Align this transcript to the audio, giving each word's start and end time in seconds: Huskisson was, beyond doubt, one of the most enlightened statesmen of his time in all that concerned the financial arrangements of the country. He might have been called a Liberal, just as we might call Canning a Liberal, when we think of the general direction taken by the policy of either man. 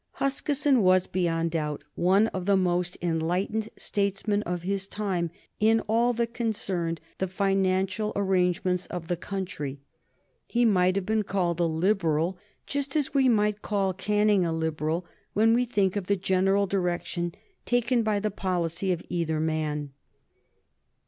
Huskisson 0.13 0.81
was, 0.81 1.05
beyond 1.05 1.51
doubt, 1.51 1.83
one 1.93 2.25
of 2.29 2.47
the 2.47 2.57
most 2.57 2.97
enlightened 3.03 3.69
statesmen 3.77 4.41
of 4.47 4.63
his 4.63 4.87
time 4.87 5.29
in 5.59 5.79
all 5.81 6.11
that 6.13 6.33
concerned 6.33 6.99
the 7.19 7.27
financial 7.27 8.11
arrangements 8.15 8.87
of 8.87 9.09
the 9.09 9.15
country. 9.15 9.79
He 10.47 10.65
might 10.65 10.95
have 10.95 11.05
been 11.05 11.21
called 11.21 11.59
a 11.59 11.65
Liberal, 11.65 12.35
just 12.65 12.95
as 12.95 13.13
we 13.13 13.29
might 13.29 13.61
call 13.61 13.93
Canning 13.93 14.43
a 14.43 14.51
Liberal, 14.51 15.05
when 15.33 15.53
we 15.53 15.65
think 15.65 15.95
of 15.95 16.07
the 16.07 16.15
general 16.17 16.65
direction 16.65 17.35
taken 17.67 18.01
by 18.01 18.19
the 18.19 18.31
policy 18.31 18.91
of 18.91 19.03
either 19.07 19.39
man. 19.39 19.91